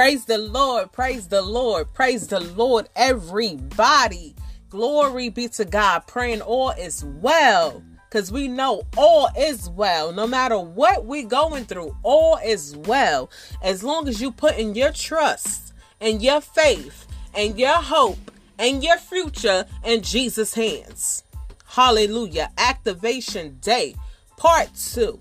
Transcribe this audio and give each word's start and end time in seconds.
Praise 0.00 0.24
the 0.24 0.38
Lord. 0.38 0.92
Praise 0.92 1.28
the 1.28 1.42
Lord. 1.42 1.92
Praise 1.92 2.26
the 2.26 2.40
Lord, 2.40 2.88
everybody. 2.96 4.34
Glory 4.70 5.28
be 5.28 5.46
to 5.48 5.66
God. 5.66 6.06
Praying 6.06 6.40
all 6.40 6.70
is 6.70 7.04
well. 7.04 7.82
Because 8.08 8.32
we 8.32 8.48
know 8.48 8.84
all 8.96 9.28
is 9.38 9.68
well. 9.68 10.10
No 10.10 10.26
matter 10.26 10.58
what 10.58 11.04
we're 11.04 11.28
going 11.28 11.66
through, 11.66 11.94
all 12.02 12.38
is 12.42 12.78
well. 12.78 13.30
As 13.62 13.84
long 13.84 14.08
as 14.08 14.22
you 14.22 14.32
put 14.32 14.56
in 14.56 14.74
your 14.74 14.90
trust 14.90 15.74
and 16.00 16.22
your 16.22 16.40
faith 16.40 17.06
and 17.34 17.58
your 17.58 17.76
hope 17.82 18.30
and 18.58 18.82
your 18.82 18.96
future 18.96 19.66
in 19.84 20.00
Jesus' 20.00 20.54
hands. 20.54 21.24
Hallelujah. 21.66 22.50
Activation 22.56 23.58
Day, 23.60 23.96
Part 24.38 24.70
2. 24.74 25.20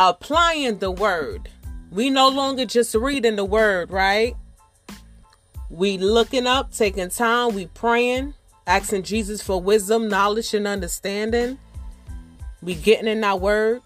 Applying 0.00 0.78
the 0.78 0.90
Word. 0.90 1.48
We 1.90 2.10
no 2.10 2.28
longer 2.28 2.64
just 2.64 2.94
reading 2.94 3.36
the 3.36 3.44
Word, 3.44 3.90
right? 3.90 4.36
We 5.70 5.98
looking 5.98 6.46
up, 6.46 6.72
taking 6.72 7.08
time, 7.08 7.54
we 7.54 7.66
praying, 7.66 8.34
asking 8.66 9.02
Jesus 9.04 9.42
for 9.42 9.60
wisdom, 9.60 10.08
knowledge, 10.08 10.54
and 10.54 10.66
understanding. 10.66 11.58
We 12.62 12.74
getting 12.74 13.08
in 13.08 13.24
our 13.24 13.38
Word. 13.38 13.82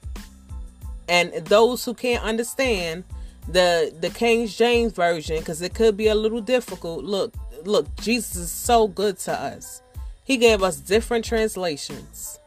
And 1.09 1.33
those 1.47 1.85
who 1.85 1.95
can't 1.95 2.23
understand 2.23 3.05
the 3.49 3.93
the 4.01 4.11
King 4.11 4.47
James 4.47 4.93
version, 4.93 5.39
because 5.39 5.63
it 5.63 5.75
could 5.75 5.97
be 5.97 6.09
a 6.09 6.15
little 6.15 6.41
difficult. 6.41 7.05
Look, 7.05 7.35
look, 7.65 7.95
Jesus 7.97 8.37
is 8.37 8.51
so 8.51 8.89
good 8.89 9.19
to 9.21 9.33
us. 9.33 9.83
He 10.25 10.37
gave 10.37 10.63
us 10.63 10.77
different 10.77 11.25
translations. 11.25 12.39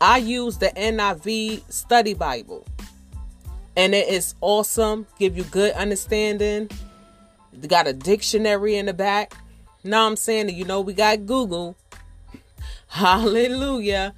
I 0.00 0.16
use 0.18 0.56
the 0.56 0.68
NIV 0.68 1.70
Study 1.70 2.14
Bible. 2.14 2.66
And 3.80 3.94
it 3.94 4.08
is 4.08 4.34
awesome. 4.42 5.06
Give 5.18 5.38
you 5.38 5.44
good 5.44 5.72
understanding. 5.72 6.68
Got 7.66 7.86
a 7.86 7.94
dictionary 7.94 8.76
in 8.76 8.84
the 8.84 8.92
back. 8.92 9.32
Now 9.82 10.06
I'm 10.06 10.16
saying 10.16 10.50
you 10.50 10.66
know 10.66 10.82
we 10.82 10.92
got 10.92 11.24
Google. 11.24 11.78
Hallelujah. 12.88 14.12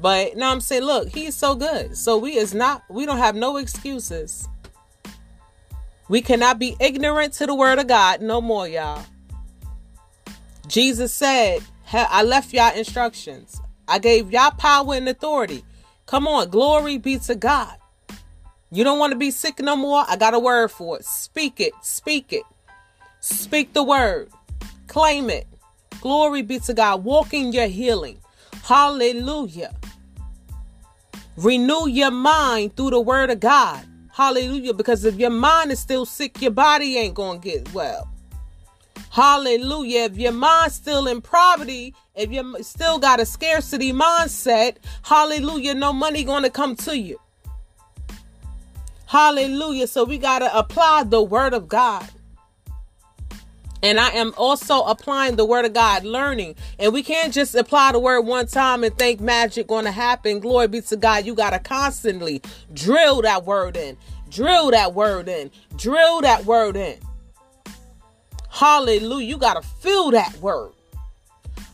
But 0.00 0.36
now 0.36 0.52
I'm 0.52 0.60
saying, 0.60 0.84
look, 0.84 1.08
he's 1.08 1.34
so 1.34 1.56
good. 1.56 1.96
So 1.96 2.18
we 2.18 2.36
is 2.36 2.54
not 2.54 2.84
we 2.88 3.04
don't 3.04 3.18
have 3.18 3.34
no 3.34 3.56
excuses. 3.56 4.48
We 6.08 6.22
cannot 6.22 6.60
be 6.60 6.76
ignorant 6.78 7.32
to 7.34 7.46
the 7.46 7.54
word 7.56 7.80
of 7.80 7.88
God 7.88 8.22
no 8.22 8.40
more, 8.40 8.68
y'all. 8.68 9.04
Jesus 10.68 11.12
said, 11.12 11.64
I 11.92 12.22
left 12.22 12.52
y'all 12.52 12.76
instructions. 12.76 13.60
I 13.88 13.98
gave 13.98 14.30
y'all 14.30 14.52
power 14.52 14.94
and 14.94 15.08
authority. 15.08 15.64
Come 16.06 16.28
on, 16.28 16.48
glory 16.48 16.96
be 16.96 17.18
to 17.18 17.34
God. 17.34 17.79
You 18.72 18.84
don't 18.84 18.98
want 18.98 19.12
to 19.12 19.18
be 19.18 19.32
sick 19.32 19.58
no 19.58 19.74
more? 19.74 20.04
I 20.06 20.16
got 20.16 20.34
a 20.34 20.38
word 20.38 20.70
for 20.70 20.98
it. 20.98 21.04
Speak 21.04 21.60
it. 21.60 21.72
Speak 21.82 22.32
it. 22.32 22.44
Speak 23.20 23.72
the 23.72 23.82
word. 23.82 24.30
Claim 24.86 25.28
it. 25.28 25.48
Glory 26.00 26.42
be 26.42 26.60
to 26.60 26.74
God. 26.74 27.04
Walk 27.04 27.34
in 27.34 27.52
your 27.52 27.66
healing. 27.66 28.18
Hallelujah. 28.62 29.74
Renew 31.36 31.88
your 31.88 32.12
mind 32.12 32.76
through 32.76 32.90
the 32.90 33.00
word 33.00 33.30
of 33.30 33.40
God. 33.40 33.84
Hallelujah. 34.12 34.72
Because 34.72 35.04
if 35.04 35.16
your 35.16 35.30
mind 35.30 35.72
is 35.72 35.80
still 35.80 36.06
sick, 36.06 36.40
your 36.40 36.52
body 36.52 36.96
ain't 36.96 37.14
going 37.14 37.40
to 37.40 37.48
get 37.48 37.74
well. 37.74 38.08
Hallelujah. 39.10 40.04
If 40.04 40.16
your 40.16 40.32
mind's 40.32 40.76
still 40.76 41.08
in 41.08 41.20
poverty, 41.20 41.94
if 42.14 42.30
you 42.30 42.62
still 42.62 43.00
got 43.00 43.18
a 43.18 43.26
scarcity 43.26 43.92
mindset, 43.92 44.76
hallelujah, 45.02 45.74
no 45.74 45.92
money 45.92 46.22
going 46.22 46.44
to 46.44 46.50
come 46.50 46.76
to 46.76 46.96
you. 46.96 47.18
Hallelujah. 49.10 49.88
So 49.88 50.04
we 50.04 50.18
got 50.18 50.38
to 50.38 50.56
apply 50.56 51.02
the 51.02 51.20
word 51.20 51.52
of 51.52 51.66
God. 51.66 52.08
And 53.82 53.98
I 53.98 54.10
am 54.10 54.32
also 54.36 54.82
applying 54.82 55.34
the 55.34 55.44
word 55.44 55.64
of 55.64 55.72
God, 55.72 56.04
learning. 56.04 56.54
And 56.78 56.92
we 56.92 57.02
can't 57.02 57.34
just 57.34 57.56
apply 57.56 57.90
the 57.90 57.98
word 57.98 58.20
one 58.20 58.46
time 58.46 58.84
and 58.84 58.96
think 58.96 59.20
magic 59.20 59.66
going 59.66 59.84
to 59.84 59.90
happen. 59.90 60.38
Glory 60.38 60.68
be 60.68 60.80
to 60.82 60.96
God. 60.96 61.26
You 61.26 61.34
got 61.34 61.50
to 61.50 61.58
constantly 61.58 62.40
drill 62.72 63.22
that 63.22 63.44
word 63.44 63.76
in, 63.76 63.96
drill 64.28 64.70
that 64.70 64.94
word 64.94 65.26
in, 65.26 65.50
drill 65.76 66.20
that 66.20 66.44
word 66.44 66.76
in. 66.76 66.96
Hallelujah. 68.48 69.26
You 69.26 69.38
got 69.38 69.60
to 69.60 69.68
feel 69.80 70.12
that 70.12 70.36
word. 70.36 70.70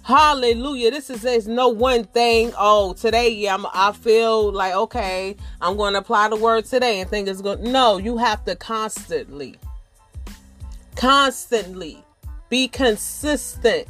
Hallelujah. 0.07 0.93
This 0.93 1.11
is 1.11 1.23
there's 1.23 1.49
no 1.49 1.67
one 1.67 2.05
thing. 2.05 2.53
Oh, 2.57 2.93
today, 2.93 3.29
yeah, 3.31 3.55
I'm, 3.55 3.67
I 3.75 3.91
feel 3.91 4.53
like, 4.53 4.73
okay, 4.73 5.35
I'm 5.61 5.77
going 5.77 5.95
to 5.95 5.99
apply 5.99 6.29
the 6.29 6.37
word 6.37 6.65
today 6.65 7.01
and 7.01 7.11
think 7.11 7.27
it's 7.27 7.41
going 7.41 7.73
No, 7.73 7.99
you 7.99 8.17
have 8.17 8.45
to 8.45 8.55
constantly, 8.55 9.57
constantly 10.95 12.05
be 12.49 12.69
consistent. 12.69 13.89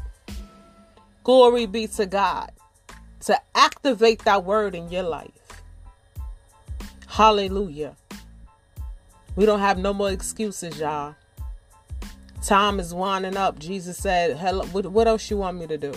Glory 1.23 1.67
be 1.67 1.87
to 1.89 2.07
God 2.07 2.51
to 3.27 3.39
activate 3.55 4.25
that 4.25 4.43
word 4.43 4.75
in 4.75 4.91
your 4.91 5.03
life. 5.03 5.63
Hallelujah. 7.09 7.95
We 9.37 9.45
don't 9.45 9.61
have 9.61 9.77
no 9.77 9.93
more 9.93 10.13
excuses, 10.13 10.79
y'all. 10.81 11.15
Time 12.43 12.79
is 12.79 12.95
winding 12.95 13.37
up. 13.37 13.59
Jesus 13.59 13.97
said, 13.97 14.37
Hello, 14.37 14.65
what, 14.67 15.07
else 15.07 15.31
you 15.31 15.37
want 15.37 15.59
me 15.59 15.67
to 15.67 15.79
do? 15.79 15.95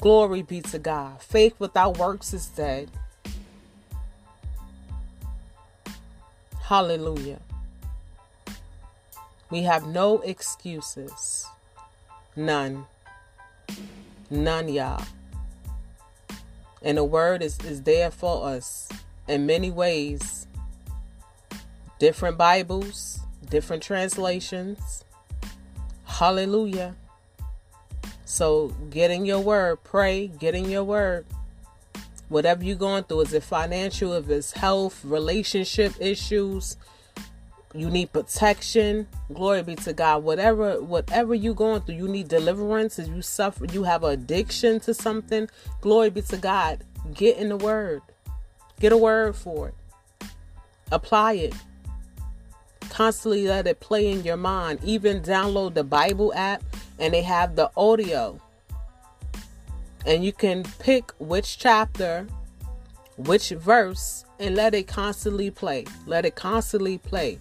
Glory 0.00 0.42
be 0.42 0.60
to 0.62 0.78
God. 0.78 1.20
Faith 1.20 1.54
without 1.58 1.98
works 1.98 2.32
is 2.32 2.46
dead. 2.46 2.90
Hallelujah. 6.62 7.40
We 9.50 9.62
have 9.62 9.86
no 9.86 10.20
excuses. 10.20 11.46
None. 12.34 12.86
None, 14.30 14.68
y'all. 14.68 15.04
And 16.82 16.98
the 16.98 17.04
word 17.04 17.42
is, 17.42 17.58
is 17.60 17.82
there 17.82 18.10
for 18.10 18.46
us 18.46 18.88
in 19.28 19.46
many 19.46 19.70
ways. 19.70 20.46
Different 21.98 22.36
Bibles, 22.36 23.20
different 23.48 23.82
translations. 23.82 25.04
Hallelujah. 26.04 26.94
So 28.24 28.68
get 28.90 29.10
in 29.10 29.24
your 29.24 29.40
word, 29.40 29.82
pray, 29.84 30.28
get 30.28 30.54
in 30.54 30.68
your 30.68 30.84
word. 30.84 31.26
Whatever 32.28 32.64
you're 32.64 32.76
going 32.76 33.04
through, 33.04 33.20
is 33.20 33.32
it 33.32 33.44
financial, 33.44 34.12
if 34.14 34.28
it's 34.28 34.52
health, 34.52 35.04
relationship 35.04 35.92
issues, 36.00 36.76
you 37.72 37.90
need 37.90 38.12
protection. 38.12 39.06
Glory 39.32 39.62
be 39.62 39.76
to 39.76 39.92
God. 39.92 40.24
Whatever, 40.24 40.80
whatever 40.82 41.34
you're 41.34 41.54
going 41.54 41.82
through, 41.82 41.96
you 41.96 42.08
need 42.08 42.28
deliverance. 42.28 42.98
If 42.98 43.08
you 43.08 43.22
suffer, 43.22 43.66
you 43.66 43.84
have 43.84 44.02
addiction 44.02 44.80
to 44.80 44.94
something. 44.94 45.48
Glory 45.80 46.10
be 46.10 46.22
to 46.22 46.36
God. 46.36 46.84
Get 47.14 47.36
in 47.36 47.50
the 47.50 47.56
word. 47.56 48.02
Get 48.80 48.92
a 48.92 48.96
word 48.96 49.36
for 49.36 49.68
it. 49.68 49.74
Apply 50.90 51.34
it 51.34 51.54
constantly 52.96 53.46
let 53.46 53.66
it 53.66 53.78
play 53.78 54.10
in 54.10 54.24
your 54.24 54.38
mind. 54.38 54.80
Even 54.82 55.20
download 55.20 55.74
the 55.74 55.84
Bible 55.84 56.32
app 56.34 56.62
and 56.98 57.12
they 57.12 57.20
have 57.20 57.54
the 57.54 57.70
audio. 57.76 58.40
And 60.06 60.24
you 60.24 60.32
can 60.32 60.62
pick 60.78 61.12
which 61.18 61.58
chapter, 61.58 62.26
which 63.18 63.50
verse, 63.50 64.24
and 64.38 64.54
let 64.54 64.74
it 64.74 64.86
constantly 64.86 65.50
play. 65.50 65.84
Let 66.06 66.24
it 66.24 66.36
constantly 66.36 66.96
play. 66.96 67.38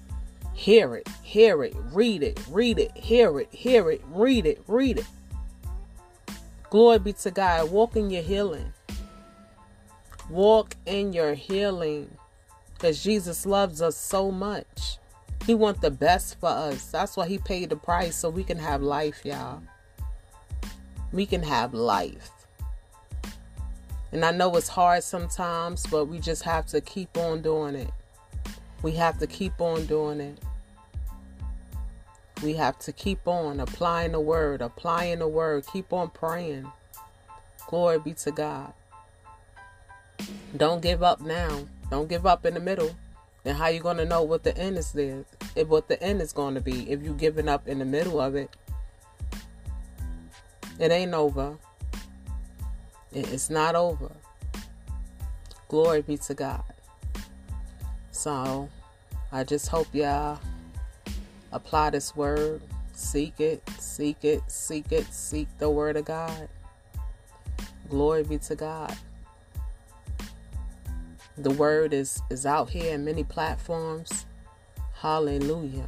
Hear 0.53 0.93
it, 0.95 1.07
hear 1.23 1.63
it, 1.63 1.73
read 1.93 2.21
it, 2.21 2.37
read 2.49 2.77
it, 2.77 2.91
hear 2.97 3.39
it, 3.39 3.47
hear 3.53 3.89
it, 3.89 4.01
read 4.09 4.45
it, 4.45 4.61
read 4.67 4.99
it. 4.99 5.07
Glory 6.69 6.99
be 6.99 7.13
to 7.13 7.31
God. 7.31 7.71
Walk 7.71 7.95
in 7.95 8.09
your 8.09 8.23
healing. 8.23 8.73
Walk 10.29 10.75
in 10.85 11.13
your 11.13 11.33
healing. 11.33 12.11
Because 12.73 13.01
Jesus 13.01 13.45
loves 13.45 13.81
us 13.81 13.95
so 13.95 14.31
much. 14.31 14.97
He 15.45 15.53
wants 15.53 15.81
the 15.81 15.91
best 15.91 16.39
for 16.39 16.49
us. 16.49 16.85
That's 16.85 17.15
why 17.15 17.27
he 17.27 17.37
paid 17.37 17.69
the 17.69 17.75
price 17.75 18.15
so 18.15 18.29
we 18.29 18.43
can 18.43 18.57
have 18.57 18.81
life, 18.81 19.21
y'all. 19.23 19.61
We 21.11 21.25
can 21.25 21.43
have 21.43 21.73
life. 21.73 22.31
And 24.11 24.25
I 24.25 24.31
know 24.31 24.55
it's 24.55 24.69
hard 24.69 25.03
sometimes, 25.03 25.85
but 25.85 26.05
we 26.05 26.19
just 26.19 26.43
have 26.43 26.65
to 26.67 26.81
keep 26.81 27.15
on 27.17 27.41
doing 27.41 27.75
it. 27.75 27.91
We 28.81 28.93
have 28.93 29.19
to 29.19 29.27
keep 29.27 29.61
on 29.61 29.85
doing 29.85 30.19
it. 30.19 30.39
We 32.41 32.53
have 32.53 32.79
to 32.79 32.91
keep 32.91 33.27
on 33.27 33.59
applying 33.59 34.13
the 34.13 34.19
word, 34.19 34.61
applying 34.61 35.19
the 35.19 35.27
word, 35.27 35.65
keep 35.71 35.93
on 35.93 36.09
praying. 36.09 36.71
Glory 37.67 37.99
be 37.99 38.13
to 38.13 38.31
God. 38.31 38.73
Don't 40.57 40.81
give 40.81 41.03
up 41.03 41.21
now. 41.21 41.65
Don't 41.91 42.09
give 42.09 42.25
up 42.25 42.45
in 42.45 42.55
the 42.55 42.59
middle. 42.59 42.95
And 43.45 43.55
how 43.55 43.67
you 43.67 43.79
gonna 43.79 44.05
know 44.05 44.23
what 44.23 44.43
the 44.43 44.57
end 44.57 44.77
is 44.77 44.91
there? 44.91 45.23
What 45.67 45.87
the 45.87 46.01
end 46.01 46.21
is 46.21 46.33
gonna 46.33 46.61
be 46.61 46.89
if 46.91 47.03
you 47.03 47.13
giving 47.13 47.47
up 47.47 47.67
in 47.67 47.77
the 47.79 47.85
middle 47.85 48.19
of 48.19 48.35
it. 48.35 48.49
It 50.79 50.91
ain't 50.91 51.13
over. 51.13 51.57
It's 53.11 53.49
not 53.49 53.75
over. 53.75 54.11
Glory 55.69 56.01
be 56.01 56.17
to 56.17 56.33
God. 56.33 56.63
So 58.11 58.67
I 59.31 59.43
just 59.43 59.67
hope 59.67 59.87
y'all 59.93 60.39
apply 61.51 61.91
this 61.91 62.15
word. 62.15 62.61
Seek 62.93 63.39
it, 63.39 63.61
seek 63.77 64.23
it, 64.23 64.41
seek 64.47 64.91
it, 64.91 65.05
seek 65.13 65.47
the 65.59 65.69
word 65.69 65.97
of 65.97 66.05
God. 66.05 66.49
Glory 67.89 68.23
be 68.23 68.37
to 68.39 68.55
God. 68.55 68.95
The 71.37 71.51
word 71.51 71.93
is, 71.93 72.21
is 72.29 72.45
out 72.45 72.69
here 72.69 72.93
in 72.93 73.03
many 73.03 73.23
platforms. 73.23 74.25
Hallelujah. 74.93 75.87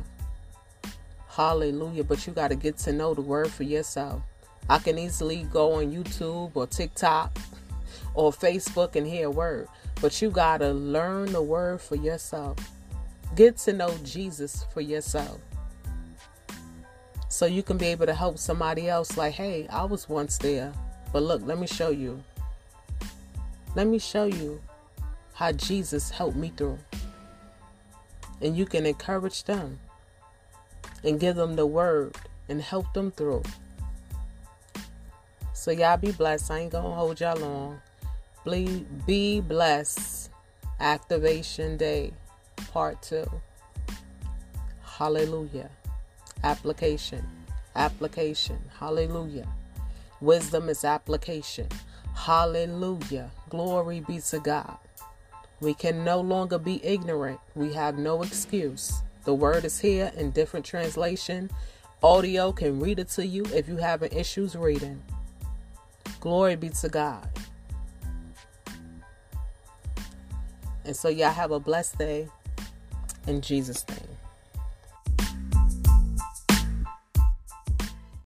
Hallelujah. 1.29 2.03
But 2.03 2.27
you 2.27 2.33
got 2.33 2.49
to 2.49 2.55
get 2.55 2.77
to 2.79 2.91
know 2.91 3.13
the 3.13 3.21
word 3.21 3.49
for 3.49 3.63
yourself. 3.63 4.21
I 4.69 4.79
can 4.79 4.99
easily 4.99 5.43
go 5.43 5.73
on 5.73 5.93
YouTube 5.93 6.51
or 6.55 6.67
TikTok 6.67 7.37
or 8.13 8.31
Facebook 8.31 8.97
and 8.97 9.07
hear 9.07 9.27
a 9.27 9.31
word. 9.31 9.69
But 10.01 10.21
you 10.21 10.29
got 10.29 10.57
to 10.57 10.73
learn 10.73 11.31
the 11.31 11.41
word 11.41 11.79
for 11.79 11.95
yourself. 11.95 12.57
Get 13.35 13.57
to 13.59 13.73
know 13.73 13.95
Jesus 14.03 14.65
for 14.73 14.81
yourself. 14.81 15.39
So 17.29 17.45
you 17.45 17.63
can 17.63 17.77
be 17.77 17.87
able 17.87 18.07
to 18.07 18.13
help 18.13 18.37
somebody 18.37 18.89
else, 18.89 19.15
like, 19.15 19.33
hey, 19.33 19.67
I 19.69 19.85
was 19.85 20.09
once 20.09 20.37
there. 20.37 20.73
But 21.13 21.23
look, 21.23 21.41
let 21.45 21.57
me 21.57 21.67
show 21.67 21.89
you. 21.89 22.21
Let 23.75 23.87
me 23.87 23.99
show 23.99 24.25
you 24.25 24.61
how 25.37 25.51
Jesus 25.51 26.09
helped 26.09 26.35
me 26.35 26.51
through. 26.57 26.79
And 28.41 28.57
you 28.57 28.65
can 28.65 28.87
encourage 28.87 29.43
them 29.43 29.79
and 31.03 31.19
give 31.19 31.35
them 31.35 31.55
the 31.55 31.67
word 31.67 32.15
and 32.49 32.59
help 32.59 32.91
them 32.93 33.11
through. 33.11 33.43
So 35.53 35.69
y'all 35.69 35.97
be 35.97 36.11
blessed. 36.11 36.49
I 36.49 36.59
ain't 36.61 36.71
gonna 36.71 36.91
hold 36.91 37.19
y'all 37.19 37.37
long. 37.37 37.79
Be, 39.05 39.39
blessed. 39.41 40.31
Activation 40.79 41.77
Day, 41.77 42.13
Part 42.71 42.99
2. 43.03 43.29
Hallelujah. 44.81 45.69
Application. 46.43 47.23
Application. 47.75 48.57
Hallelujah. 48.79 49.47
Wisdom 50.19 50.67
is 50.67 50.83
application. 50.83 51.67
Hallelujah. 52.15 53.29
Glory 53.49 53.99
be 53.99 54.19
to 54.19 54.39
God. 54.39 54.77
We 55.59 55.73
can 55.73 56.03
no 56.03 56.19
longer 56.19 56.59
be 56.59 56.83
ignorant. 56.85 57.39
We 57.55 57.73
have 57.73 57.97
no 57.97 58.21
excuse. 58.21 59.01
The 59.25 59.33
word 59.33 59.65
is 59.65 59.79
here 59.79 60.11
in 60.15 60.31
different 60.31 60.65
translation. 60.65 61.49
Audio 62.03 62.51
can 62.51 62.79
read 62.79 62.99
it 62.99 63.09
to 63.09 63.25
you 63.25 63.43
if 63.47 63.67
you 63.67 63.77
having 63.77 64.11
issues 64.11 64.55
reading. 64.55 65.01
Glory 66.19 66.55
be 66.55 66.69
to 66.69 66.89
God. 66.89 67.27
And 70.85 70.95
so 70.95 71.09
y'all 71.09 71.31
have 71.31 71.51
a 71.51 71.59
blessed 71.59 71.97
day 71.97 72.29
in 73.27 73.41
Jesus' 73.41 73.85
name. 73.89 74.06